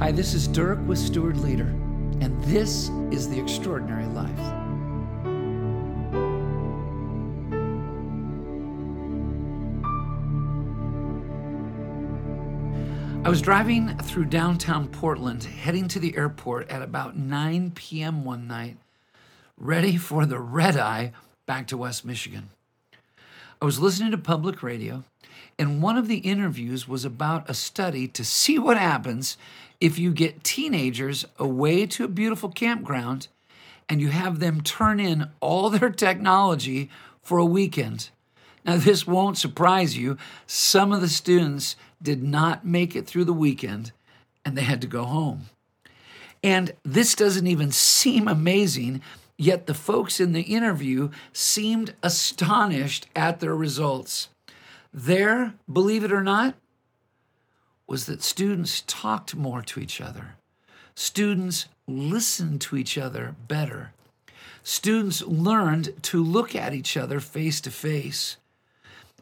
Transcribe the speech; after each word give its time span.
Hi, 0.00 0.10
this 0.10 0.34
is 0.34 0.48
Dirk 0.48 0.80
with 0.88 0.98
Steward 0.98 1.36
Leader, 1.36 1.68
and 2.20 2.42
this 2.46 2.90
is 3.12 3.28
The 3.28 3.40
Extraordinary 3.40 4.06
Life. 4.06 4.38
I 13.24 13.28
was 13.28 13.40
driving 13.40 13.96
through 13.98 14.24
downtown 14.24 14.88
Portland, 14.88 15.44
heading 15.44 15.86
to 15.88 16.00
the 16.00 16.16
airport 16.16 16.68
at 16.70 16.82
about 16.82 17.16
9 17.16 17.70
p.m. 17.76 18.24
one 18.24 18.48
night, 18.48 18.78
ready 19.56 19.96
for 19.96 20.26
the 20.26 20.40
red 20.40 20.76
eye 20.76 21.12
back 21.46 21.68
to 21.68 21.76
West 21.76 22.04
Michigan. 22.04 22.50
I 23.64 23.66
was 23.66 23.80
listening 23.80 24.10
to 24.10 24.18
public 24.18 24.62
radio, 24.62 25.04
and 25.58 25.80
one 25.80 25.96
of 25.96 26.06
the 26.06 26.18
interviews 26.18 26.86
was 26.86 27.06
about 27.06 27.48
a 27.48 27.54
study 27.54 28.06
to 28.08 28.22
see 28.22 28.58
what 28.58 28.76
happens 28.76 29.38
if 29.80 29.98
you 29.98 30.12
get 30.12 30.44
teenagers 30.44 31.24
away 31.38 31.86
to 31.86 32.04
a 32.04 32.08
beautiful 32.08 32.50
campground 32.50 33.28
and 33.88 34.02
you 34.02 34.08
have 34.08 34.38
them 34.38 34.60
turn 34.60 35.00
in 35.00 35.30
all 35.40 35.70
their 35.70 35.88
technology 35.88 36.90
for 37.22 37.38
a 37.38 37.46
weekend. 37.46 38.10
Now, 38.66 38.76
this 38.76 39.06
won't 39.06 39.38
surprise 39.38 39.96
you. 39.96 40.18
Some 40.46 40.92
of 40.92 41.00
the 41.00 41.08
students 41.08 41.74
did 42.02 42.22
not 42.22 42.66
make 42.66 42.94
it 42.94 43.06
through 43.06 43.24
the 43.24 43.32
weekend 43.32 43.92
and 44.44 44.58
they 44.58 44.64
had 44.64 44.82
to 44.82 44.86
go 44.86 45.04
home. 45.04 45.46
And 46.42 46.74
this 46.82 47.14
doesn't 47.14 47.46
even 47.46 47.72
seem 47.72 48.28
amazing, 48.28 49.00
yet 49.36 49.66
the 49.66 49.74
folks 49.74 50.20
in 50.20 50.32
the 50.32 50.42
interview 50.42 51.10
seemed 51.32 51.94
astonished 52.02 53.06
at 53.16 53.40
their 53.40 53.56
results. 53.56 54.28
There, 54.92 55.54
believe 55.70 56.04
it 56.04 56.12
or 56.12 56.22
not, 56.22 56.54
was 57.86 58.06
that 58.06 58.22
students 58.22 58.82
talked 58.86 59.34
more 59.34 59.62
to 59.62 59.80
each 59.80 60.00
other. 60.00 60.36
Students 60.94 61.66
listened 61.86 62.60
to 62.62 62.76
each 62.76 62.96
other 62.96 63.34
better. 63.48 63.92
Students 64.62 65.22
learned 65.22 65.92
to 66.04 66.22
look 66.22 66.54
at 66.54 66.72
each 66.72 66.96
other 66.96 67.20
face 67.20 67.60
to 67.62 67.70
face. 67.70 68.36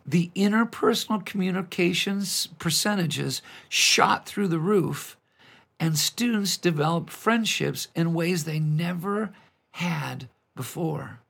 The 0.06 0.30
interpersonal 0.36 1.24
communications 1.24 2.48
percentages 2.58 3.40
shot 3.68 4.26
through 4.26 4.48
the 4.48 4.58
roof, 4.58 5.16
and 5.80 5.98
students 5.98 6.56
developed 6.56 7.10
friendships 7.10 7.88
in 7.94 8.14
ways 8.14 8.44
they 8.44 8.60
never 8.60 9.32
had 9.72 10.28
before. 10.54 11.20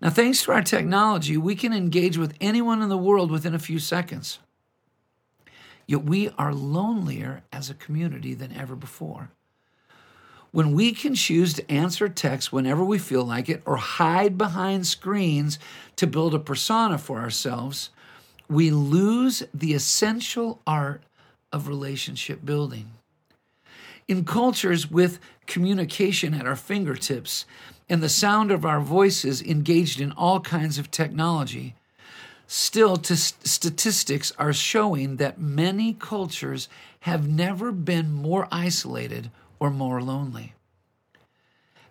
Now, 0.00 0.10
thanks 0.10 0.42
to 0.44 0.52
our 0.52 0.62
technology, 0.62 1.36
we 1.36 1.54
can 1.54 1.72
engage 1.72 2.16
with 2.16 2.34
anyone 2.40 2.82
in 2.82 2.88
the 2.88 2.96
world 2.96 3.30
within 3.30 3.54
a 3.54 3.58
few 3.58 3.78
seconds. 3.78 4.38
Yet 5.86 6.04
we 6.04 6.30
are 6.38 6.54
lonelier 6.54 7.42
as 7.52 7.68
a 7.68 7.74
community 7.74 8.34
than 8.34 8.52
ever 8.52 8.76
before. 8.76 9.30
When 10.52 10.72
we 10.72 10.92
can 10.92 11.14
choose 11.14 11.54
to 11.54 11.70
answer 11.70 12.08
texts 12.08 12.52
whenever 12.52 12.84
we 12.84 12.98
feel 12.98 13.24
like 13.24 13.48
it 13.48 13.62
or 13.64 13.76
hide 13.76 14.36
behind 14.36 14.86
screens 14.86 15.58
to 15.96 16.06
build 16.06 16.34
a 16.34 16.38
persona 16.40 16.98
for 16.98 17.20
ourselves, 17.20 17.90
we 18.48 18.70
lose 18.70 19.44
the 19.54 19.74
essential 19.74 20.60
art 20.66 21.04
of 21.52 21.68
relationship 21.68 22.44
building. 22.44 22.90
In 24.10 24.24
cultures 24.24 24.90
with 24.90 25.20
communication 25.46 26.34
at 26.34 26.44
our 26.44 26.56
fingertips 26.56 27.44
and 27.88 28.02
the 28.02 28.08
sound 28.08 28.50
of 28.50 28.64
our 28.66 28.80
voices 28.80 29.40
engaged 29.40 30.00
in 30.00 30.10
all 30.10 30.40
kinds 30.40 30.78
of 30.78 30.90
technology, 30.90 31.76
still 32.48 32.96
t- 32.96 33.14
statistics 33.14 34.32
are 34.36 34.52
showing 34.52 35.18
that 35.18 35.40
many 35.40 35.94
cultures 35.94 36.68
have 37.02 37.28
never 37.28 37.70
been 37.70 38.10
more 38.10 38.48
isolated 38.50 39.30
or 39.60 39.70
more 39.70 40.02
lonely. 40.02 40.54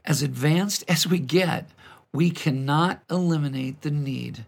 As 0.04 0.22
advanced 0.22 0.84
as 0.90 1.08
we 1.08 1.20
get, 1.20 1.70
we 2.12 2.32
cannot 2.32 3.02
eliminate 3.10 3.82
the 3.82 3.92
need 3.92 4.44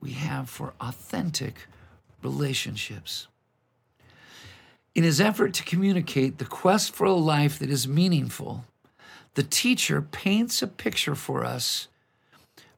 we 0.00 0.12
have 0.12 0.48
for 0.48 0.72
authentic 0.80 1.66
relationships. 2.22 3.26
In 4.94 5.04
his 5.04 5.20
effort 5.20 5.54
to 5.54 5.64
communicate 5.64 6.38
the 6.38 6.44
quest 6.44 6.92
for 6.94 7.04
a 7.04 7.12
life 7.12 7.58
that 7.58 7.70
is 7.70 7.86
meaningful, 7.86 8.64
the 9.34 9.42
teacher 9.44 10.02
paints 10.02 10.62
a 10.62 10.66
picture 10.66 11.14
for 11.14 11.44
us 11.44 11.88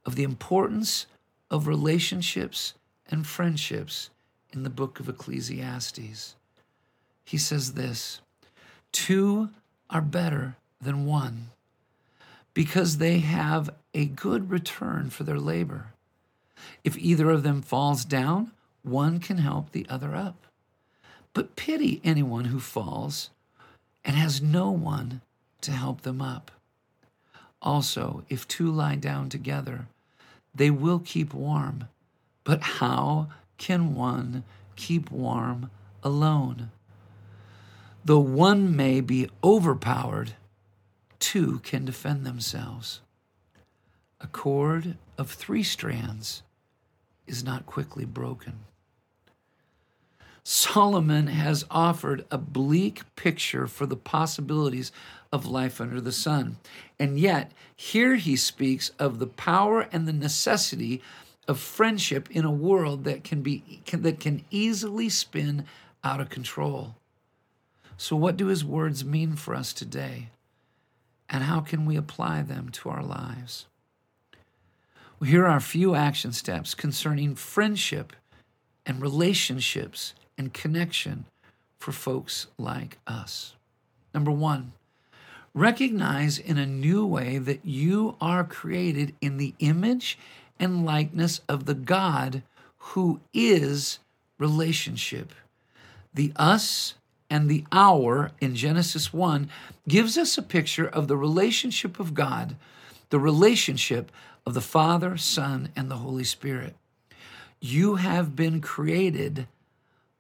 of 0.05 0.17
the 0.17 0.23
importance 0.23 1.07
of 1.51 1.67
relationships 1.67 2.75
and 3.11 3.27
friendships 3.27 4.11
in 4.53 4.63
the 4.63 4.71
book 4.71 5.01
of 5.01 5.09
Ecclesiastes. 5.09 6.37
He 7.25 7.39
says 7.39 7.73
this 7.73 8.21
Two 8.93 9.51
are 9.89 10.03
better 10.03 10.57
than 10.81 11.07
one 11.07 11.49
because 12.55 12.99
they 12.99 13.21
have 13.21 13.71
a 13.95 14.05
good 14.05 14.51
return 14.51 15.09
for 15.09 15.25
their 15.25 15.39
labor. 15.39 15.93
If 16.85 16.99
either 16.99 17.31
of 17.31 17.43
them 17.43 17.63
falls 17.63 18.05
down, 18.05 18.53
one 18.83 19.21
can 19.21 19.39
help 19.39 19.73
the 19.73 19.87
other 19.89 20.15
up. 20.15 20.47
But 21.35 21.57
pity 21.57 22.01
anyone 22.05 22.47
who 22.47 22.61
falls 22.61 23.31
and 24.05 24.17
has 24.17 24.43
no 24.43 24.71
one 24.71 25.21
to 25.63 25.73
help 25.73 26.03
them 26.03 26.21
up. 26.21 26.51
Also, 27.61 28.25
if 28.29 28.47
two 28.47 28.71
lie 28.71 28.97
down 28.97 29.29
together, 29.29 29.87
they 30.55 30.71
will 30.71 30.99
keep 30.99 31.33
warm. 31.33 31.89
But 32.45 32.63
how 32.63 33.29
can 33.57 33.95
one 33.95 34.43
keep 34.75 35.11
warm 35.11 35.71
alone? 36.03 36.71
Though 38.05 38.19
one 38.19 38.75
may 38.75 39.01
be 39.01 39.31
overpowered, 39.45 40.33
two 41.21 41.61
can 41.61 41.85
defend 41.85 42.27
themselves. 42.27 43.01
A 44.21 44.27
cord 44.27 44.97
of 45.17 45.31
three 45.31 45.63
strands 45.63 46.43
is 47.27 47.45
not 47.45 47.65
quickly 47.65 48.05
broken. 48.05 48.65
Solomon 50.45 51.29
has 51.29 51.65
offered 51.71 52.25
a 52.31 52.39
bleak 52.39 53.03
picture 53.15 53.67
for 53.67 53.87
the 53.87 53.97
possibilities 53.97 54.91
of 55.33 55.47
life 55.47 55.81
under 55.81 56.01
the 56.01 56.13
sun. 56.13 56.57
And 56.99 57.19
yet, 57.19 57.53
here 57.77 58.17
he 58.17 58.37
speaks 58.37 58.91
of 58.99 59.19
the 59.19 59.27
power 59.27 59.89
and 59.93 60.07
the 60.07 60.13
necessity 60.13 61.01
of 61.47 61.61
friendship 61.61 62.29
in 62.31 62.45
a 62.45 62.51
world 62.51 63.05
that 63.05 63.25
can 63.25 63.43
be 63.43 63.83
can, 63.85 64.03
that 64.03 64.21
can 64.21 64.45
easily 64.51 65.09
spin 65.09 65.65
out 66.05 66.21
of 66.21 66.29
control. 66.29 66.97
So 67.97 68.17
what 68.17 68.37
do 68.37 68.47
his 68.47 68.65
words 68.65 69.05
mean 69.05 69.37
for 69.37 69.55
us 69.55 69.73
today? 69.73 70.31
And 71.29 71.45
how 71.45 71.61
can 71.61 71.87
we 71.87 71.97
apply 71.97 72.43
them 72.43 72.69
to 72.71 72.91
our 72.91 73.03
lives? 73.03 73.67
Well, 75.19 75.31
here 75.31 75.47
are 75.47 75.57
a 75.57 75.61
few 75.61 75.95
action 75.95 76.33
steps 76.33 76.75
concerning 76.75 77.37
friendship 77.37 78.13
and 78.85 79.01
relationships 79.01 80.15
and 80.37 80.53
connection 80.53 81.25
for 81.79 81.93
folks 81.93 82.47
like 82.59 82.99
us. 83.07 83.55
Number 84.15 84.31
one, 84.31 84.73
recognize 85.55 86.39
in 86.39 86.59
a 86.59 86.67
new 86.67 87.05
way 87.05 87.39
that 87.39 87.65
you 87.65 88.17
are 88.21 88.45
created 88.45 89.15
in 89.21 89.37
the 89.37 89.55
image 89.59 90.19
and 90.59 90.85
likeness 90.85 91.41
of 91.49 91.67
the 91.67 91.75
God 91.75 92.43
who 92.79 93.21
is 93.33 93.99
relationship. 94.39 95.33
The 96.15 96.33
us 96.37 96.95
and 97.31 97.49
the 97.49 97.65
our 97.73 98.31
in 98.41 98.55
Genesis 98.55 99.13
1 99.13 99.49
gives 99.89 100.19
us 100.19 100.37
a 100.37 100.43
picture 100.43 100.87
of 100.87 101.09
the 101.09 101.17
relationship 101.17 101.99
of 101.99 102.15
God, 102.15 102.57
the 103.11 103.19
relationship 103.19 104.13
of 104.45 104.55
the 104.55 104.61
Father, 104.61 105.17
Son, 105.17 105.71
and 105.75 105.91
the 105.91 105.97
Holy 105.97 106.25
Spirit. 106.25 106.75
You 107.61 107.97
have 107.97 108.37
been 108.37 108.61
created 108.61 109.47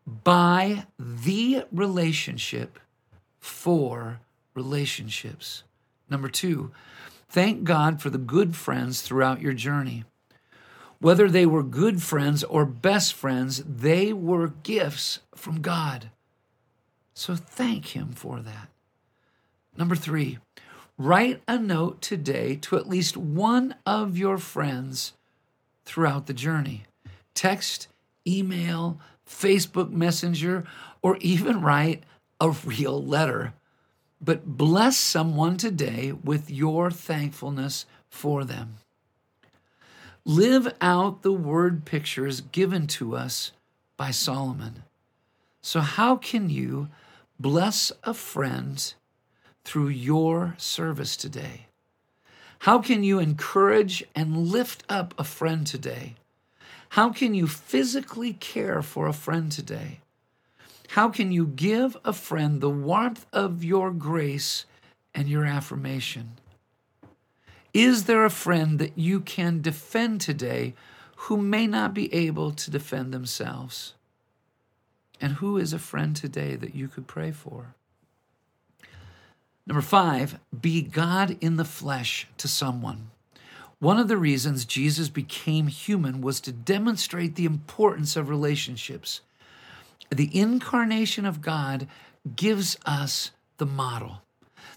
by 0.07 0.87
the 0.99 1.65
relationship 1.71 2.79
for 3.39 4.21
relationships. 4.55 5.65
Number 6.11 6.29
two, 6.29 6.73
thank 7.29 7.65
God 7.65 8.01
for 8.01 8.11
the 8.11 8.19
good 8.19 8.55
friends 8.57 9.03
throughout 9.03 9.41
your 9.41 9.53
journey. 9.53 10.05
Whether 10.99 11.29
they 11.29 11.47
were 11.47 11.65
good 11.65 12.03
friends 12.03 12.45
or 12.45 12.65
best 12.65 13.15
friends, 13.15 13.63
they 13.67 14.13
were 14.13 14.53
gifts 14.63 15.21
from 15.35 15.61
God. 15.61 16.11
So 17.15 17.35
thank 17.35 17.97
Him 17.97 18.13
for 18.13 18.41
that. 18.41 18.69
Number 19.77 19.97
three, 19.97 20.39
write 20.97 21.43
a 21.49 21.59
note 21.59 22.03
today 22.03 22.57
to 22.57 22.77
at 22.77 22.89
least 22.89 23.17
one 23.17 23.75
of 23.85 24.17
your 24.17 24.39
friends 24.39 25.15
throughout 25.85 26.27
the 26.27 26.35
journey. 26.35 26.85
Text, 27.35 27.89
email, 28.27 29.01
Facebook 29.29 29.91
Messenger, 29.91 30.65
or 31.01 31.17
even 31.19 31.61
write 31.61 32.03
a 32.41 32.51
real 32.51 33.03
letter. 33.03 33.55
But 34.21 34.57
bless 34.57 34.97
someone 34.97 35.57
today 35.57 36.13
with 36.13 36.51
your 36.51 36.91
thankfulness 36.91 37.87
for 38.09 38.45
them. 38.45 38.77
Live 40.25 40.73
out 40.81 41.23
the 41.23 41.33
word 41.33 41.85
pictures 41.85 42.41
given 42.41 42.87
to 42.87 43.17
us 43.17 43.51
by 43.97 44.13
Solomon. 44.13 44.85
So, 45.61 45.81
how 45.81 46.17
can 46.17 46.51
you 46.51 46.89
bless 47.41 47.91
a 48.05 48.15
friend 48.15 48.95
through 49.65 49.89
your 49.89 50.55
service 50.59 51.17
today? 51.17 51.67
How 52.61 52.79
can 52.79 53.03
you 53.03 53.19
encourage 53.19 54.05
and 54.15 54.47
lift 54.47 54.85
up 54.89 55.15
a 55.19 55.25
friend 55.25 55.67
today? 55.67 56.15
How 56.93 57.09
can 57.09 57.35
you 57.35 57.47
physically 57.47 58.35
care 58.35 58.83
for 58.83 59.07
a 59.07 59.15
friend 59.15 59.51
today? 59.51 60.01
How 60.89 61.09
can 61.09 61.33
you 61.33 61.47
give 61.47 61.97
a 62.05 62.13
friend 62.13 62.61
the 62.61 62.69
warmth 62.69 63.25
of 63.33 63.65
your 63.65 63.91
grace 63.91 64.67
and 65.15 65.27
your 65.27 65.47
affirmation? 65.47 66.33
Is 67.73 68.05
there 68.05 68.27
a 68.27 68.31
friend 68.31 68.79
that 68.79 68.99
you 68.99 69.21
can 69.21 69.63
defend 69.63 70.21
today 70.21 70.75
who 71.17 71.39
may 71.39 71.67
not 71.67 71.95
be 71.95 72.13
able 72.13 72.51
to 72.51 72.71
defend 72.71 73.15
themselves? 73.15 73.95
And 75.19 75.37
who 75.37 75.57
is 75.57 75.73
a 75.73 75.79
friend 75.79 76.15
today 76.15 76.57
that 76.57 76.75
you 76.75 76.89
could 76.89 77.07
pray 77.07 77.31
for? 77.31 77.75
Number 79.67 79.81
five, 79.81 80.39
be 80.61 80.83
God 80.83 81.39
in 81.41 81.57
the 81.57 81.65
flesh 81.65 82.29
to 82.37 82.49
someone. 82.49 83.09
One 83.83 83.99
of 83.99 84.07
the 84.07 84.17
reasons 84.17 84.65
Jesus 84.65 85.09
became 85.09 85.67
human 85.67 86.21
was 86.21 86.41
to 86.43 86.53
demonstrate 86.53 87.35
the 87.35 87.47
importance 87.47 88.15
of 88.15 88.29
relationships. 88.29 89.23
The 90.09 90.31
incarnation 90.39 91.27
of 91.27 91.41
God 91.41 91.89
gives 92.37 92.79
us 92.87 93.33
the 93.57 93.67
model, 93.67 94.23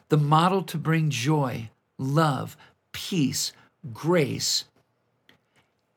the 0.09 0.17
model 0.17 0.63
to 0.63 0.79
bring 0.79 1.11
joy, 1.11 1.69
love, 1.99 2.57
peace, 2.93 3.53
grace, 3.93 4.65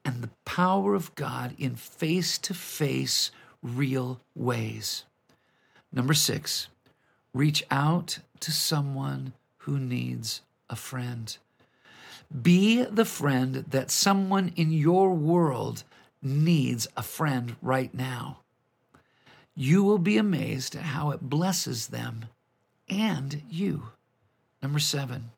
and 0.05 0.21
the 0.21 0.31
power 0.45 0.95
of 0.95 1.15
God 1.15 1.55
in 1.59 1.77
face 1.77 2.37
to 2.37 2.53
face, 2.53 3.31
real 3.63 4.21
ways. 4.37 5.05
Number 5.91 6.13
six, 6.13 6.69
reach 7.33 7.65
out 7.71 8.19
to 8.41 8.53
someone 8.53 9.33
who 9.61 9.79
needs 9.79 10.43
a 10.69 10.77
friend. 10.77 11.39
Be 12.43 12.85
the 12.85 13.05
friend 13.05 13.65
that 13.69 13.91
someone 13.91 14.53
in 14.57 14.71
your 14.71 15.15
world 15.15 15.85
needs 16.23 16.87
a 16.97 17.03
friend 17.03 17.57
right 17.63 17.93
now. 17.95 18.41
You 19.55 19.83
will 19.83 19.99
be 19.99 20.19
amazed 20.19 20.77
at 20.77 20.83
how 20.83 21.11
it 21.11 21.23
blesses 21.23 21.89
them 21.89 22.27
and 22.89 23.43
you. 23.49 23.91
Number 24.63 24.79
seven, 24.79 25.31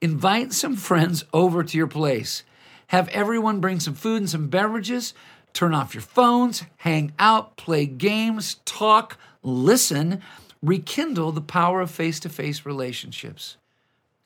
Invite 0.00 0.52
some 0.52 0.76
friends 0.76 1.24
over 1.32 1.64
to 1.64 1.78
your 1.78 1.86
place. 1.86 2.42
Have 2.88 3.08
everyone 3.08 3.60
bring 3.60 3.80
some 3.80 3.94
food 3.94 4.18
and 4.18 4.30
some 4.30 4.48
beverages. 4.48 5.14
Turn 5.52 5.72
off 5.72 5.94
your 5.94 6.02
phones, 6.02 6.64
hang 6.78 7.12
out, 7.18 7.56
play 7.56 7.86
games, 7.86 8.56
talk, 8.66 9.16
listen, 9.42 10.20
rekindle 10.62 11.32
the 11.32 11.40
power 11.40 11.80
of 11.80 11.90
face 11.90 12.20
to 12.20 12.28
face 12.28 12.66
relationships. 12.66 13.56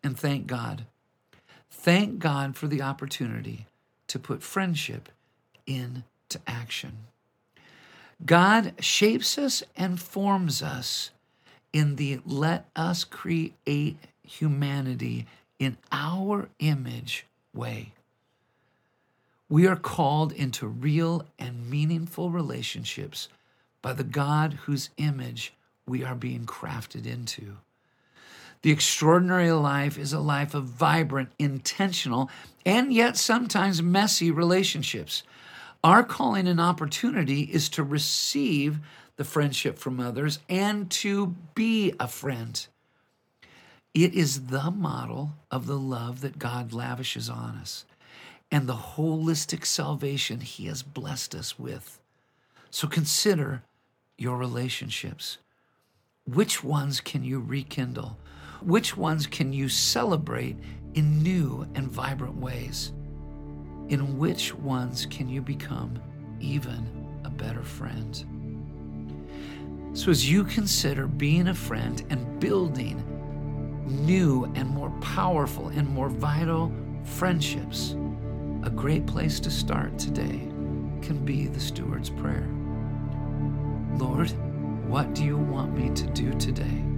And 0.03 0.19
thank 0.19 0.49
God. 0.49 0.87
Thank 1.83 2.19
God 2.19 2.59
for 2.59 2.67
the 2.67 2.83
opportunity 2.83 3.65
to 4.09 4.19
put 4.19 4.43
friendship 4.43 5.09
into 5.67 6.05
action. 6.47 7.07
God 8.27 8.75
shapes 8.81 9.39
us 9.39 9.63
and 9.75 9.99
forms 9.99 10.63
us 10.63 11.11
in 11.73 11.97
the 11.97 12.21
let 12.27 12.67
us 12.77 13.05
create 13.05 13.97
humanity 14.23 15.27
in 15.59 15.79
our 15.91 16.51
image 16.59 17.25
way. 17.55 17.95
We 19.49 19.67
are 19.67 19.77
called 19.77 20.33
into 20.33 20.67
real 20.67 21.25
and 21.39 21.71
meaningful 21.71 22.29
relationships 22.29 23.31
by 23.81 23.95
the 23.95 24.05
God 24.05 24.53
whose 24.65 24.91
image 24.99 25.55
we 25.87 26.05
are 26.05 26.15
being 26.15 26.45
crafted 26.45 27.07
into. 27.07 27.57
The 28.63 28.71
extraordinary 28.71 29.53
life 29.53 29.99
is 29.99 30.13
a 30.13 30.21
life 30.21 30.55
of 30.55 30.65
vibrant, 30.65 31.31
intentional, 31.39 32.31
and 32.67 32.93
yet 32.93 33.17
sometimes 33.17 33.83
messy 33.83 34.31
relationships. 34.31 35.23
Our 35.83 36.05
calling 36.05 36.47
and 36.47 36.61
opportunity 36.61 37.43
is 37.43 37.71
to 37.71 37.83
receive 37.83 38.81
the 39.17 39.25
friendship 39.25 39.79
from 39.79 39.99
others 39.99 40.41
and 40.49 40.91
to 40.91 41.35
be 41.55 41.95
a 41.99 42.07
friend. 42.07 42.67
It 43.95 44.15
is 44.15 44.47
the 44.47 44.71
model 44.71 45.33
of 45.51 45.67
the 45.67 45.79
love 45.79 46.21
that 46.21 46.39
God 46.39 46.73
lavishes 46.73 47.31
on 47.31 47.57
us 47.57 47.87
and 48.51 48.67
the 48.67 48.75
holistic 48.75 49.65
salvation 49.65 50.41
He 50.41 50.67
has 50.67 50.83
blessed 50.83 51.35
us 51.35 51.59
with. 51.59 51.99
So 52.71 52.87
consider 52.87 53.63
your 54.19 54.37
relationships. 54.37 55.39
Which 56.25 56.63
ones 56.63 57.01
can 57.01 57.25
you 57.25 57.41
rekindle? 57.41 58.19
Which 58.63 58.95
ones 58.95 59.27
can 59.27 59.55
you 59.55 59.71
celebrate 59.71 60.57
in 60.93 61.23
new 61.23 61.67
and 61.75 61.91
vibrant 61.91 62.37
ways? 62.37 62.93
In 63.89 64.19
which 64.19 64.55
ones 64.55 65.07
can 65.07 65.31
you 65.31 65.41
become 65.41 65.99
even 66.41 66.87
a 67.25 67.31
better 67.31 67.63
friend? 67.63 68.15
So, 69.95 70.11
as 70.11 70.31
you 70.31 70.45
consider 70.45 71.07
being 71.07 71.49
a 71.49 71.55
friend 71.55 72.05
and 72.11 72.39
building 72.39 73.03
new 73.87 74.45
and 74.55 74.69
more 74.69 74.91
powerful 75.01 75.69
and 75.69 75.89
more 75.89 76.11
vital 76.11 76.71
friendships, 77.03 77.97
a 78.63 78.71
great 78.71 79.07
place 79.07 79.41
to 79.41 79.51
start 79.51 79.99
today 79.99 80.49
can 81.01 81.25
be 81.25 81.47
the 81.47 81.59
steward's 81.59 82.11
prayer. 82.11 82.47
Lord, 83.97 84.31
what 84.87 85.15
do 85.15 85.25
you 85.25 85.39
want 85.39 85.77
me 85.77 85.89
to 85.95 86.07
do 86.09 86.33
today 86.35 86.90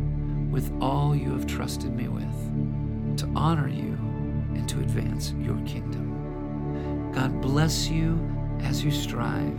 with 0.53 0.71
all 0.81 1.17
you 1.17 1.33
have 1.33 1.47
trusted 1.47 1.97
me 1.97 2.09
with 2.09 3.17
to 3.17 3.27
honor 3.35 3.69
you 3.69 3.95
and 4.55 4.69
to 4.69 4.79
advance 4.81 5.33
your 5.41 5.57
kingdom? 5.67 7.11
God 7.13 7.41
bless 7.41 7.89
you 7.89 8.21
as 8.61 8.85
you 8.85 8.91
strive 8.91 9.59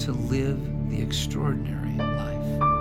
to 0.00 0.12
live 0.12 0.90
the 0.90 1.00
extraordinary 1.00 1.94
life. 1.94 2.73